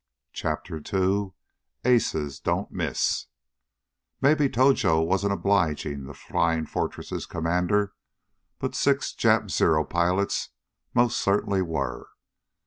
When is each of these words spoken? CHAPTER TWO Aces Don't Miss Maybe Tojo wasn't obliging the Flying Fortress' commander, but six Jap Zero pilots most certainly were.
CHAPTER 0.33 0.79
TWO 0.79 1.35
Aces 1.85 2.39
Don't 2.39 2.71
Miss 2.71 3.27
Maybe 4.19 4.49
Tojo 4.49 5.05
wasn't 5.05 5.31
obliging 5.31 6.05
the 6.05 6.15
Flying 6.15 6.65
Fortress' 6.65 7.27
commander, 7.27 7.93
but 8.57 8.73
six 8.73 9.13
Jap 9.13 9.51
Zero 9.51 9.83
pilots 9.83 10.49
most 10.95 11.21
certainly 11.21 11.61
were. 11.61 12.09